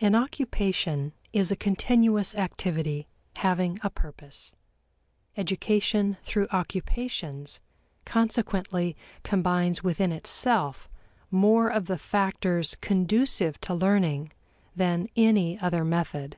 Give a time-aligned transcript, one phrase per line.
[0.00, 4.52] An occupation is a continuous activity having a purpose.
[5.36, 7.60] Education through occupations
[8.04, 10.88] consequently combines within itself
[11.30, 14.32] more of the factors conducive to learning
[14.74, 16.36] than any other method.